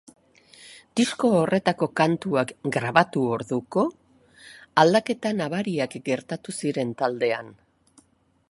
Disko 0.99 1.29
horretarako 1.39 1.87
kantuak 2.01 2.53
grabatu 2.77 3.27
orduko, 3.37 3.85
aldaketa 4.85 5.37
nabariak 5.43 5.97
gertatu 6.11 6.61
ziren 6.63 6.97
taldean. 7.03 7.55